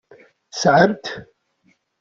Tesɛam-t? 0.51 1.05